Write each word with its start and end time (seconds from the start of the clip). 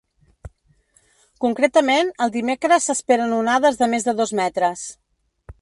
Concretament, 1.45 2.09
el 2.27 2.33
dimecres 2.37 2.89
s’esperen 2.89 3.39
onades 3.43 3.81
de 3.83 3.93
més 3.95 4.09
de 4.09 4.19
dos 4.23 4.35
metres. 4.45 4.91